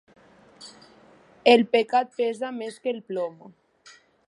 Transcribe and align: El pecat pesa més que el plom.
El 1.51 1.65
pecat 1.77 2.17
pesa 2.23 2.51
més 2.63 2.83
que 2.87 2.95
el 2.95 3.05
plom. 3.13 3.39